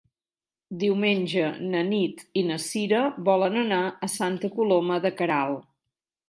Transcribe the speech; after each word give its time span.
Diumenge 0.83 1.49
na 1.73 1.83
Nit 1.89 2.23
i 2.41 2.43
na 2.47 2.57
Cira 2.63 3.03
volen 3.29 3.61
anar 3.65 3.83
a 4.09 4.11
Santa 4.15 4.53
Coloma 4.57 4.99
de 5.05 5.15
Queralt. 5.21 5.71